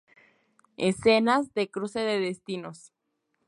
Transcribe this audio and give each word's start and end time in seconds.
Escenas 0.77 1.53
de 1.53 1.69
"Cruce 1.69 1.99
de 1.99 2.19
destinos" 2.19 2.91